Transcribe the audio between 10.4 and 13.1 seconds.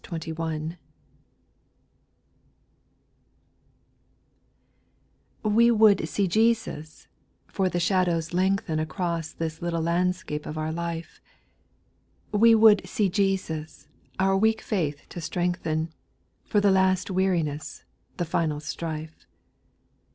of our life: We would see